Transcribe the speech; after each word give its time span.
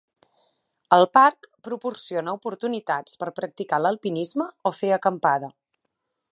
El 0.95 1.05
parc 1.17 1.49
proporciona 1.67 2.33
oportunitats 2.39 3.21
per 3.21 3.29
practicar 3.41 3.83
l'alpinisme 3.85 4.51
o 4.71 4.73
fer 4.81 4.93
acampada. 5.01 5.55